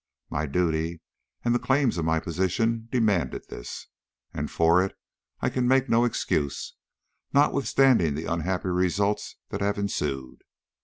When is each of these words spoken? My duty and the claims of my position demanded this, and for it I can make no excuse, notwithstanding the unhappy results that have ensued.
My 0.31 0.47
duty 0.47 0.99
and 1.45 1.53
the 1.53 1.59
claims 1.59 1.99
of 1.99 2.05
my 2.05 2.19
position 2.19 2.87
demanded 2.91 3.47
this, 3.49 3.85
and 4.33 4.49
for 4.49 4.83
it 4.83 4.97
I 5.41 5.49
can 5.51 5.67
make 5.67 5.89
no 5.89 6.05
excuse, 6.05 6.73
notwithstanding 7.33 8.15
the 8.15 8.25
unhappy 8.25 8.69
results 8.69 9.35
that 9.49 9.61
have 9.61 9.77
ensued. 9.77 10.41